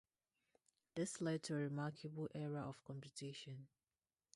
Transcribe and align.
This 0.95 1.21
led 1.21 1.43
to 1.43 1.53
a 1.53 1.59
remarkable 1.59 2.27
era 2.33 2.61
of 2.67 2.83
competition. 2.85 3.67